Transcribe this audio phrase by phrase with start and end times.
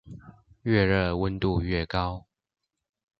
[0.63, 2.25] 愈熱溫度愈高